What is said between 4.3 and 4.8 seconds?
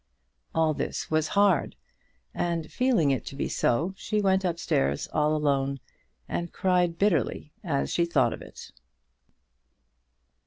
up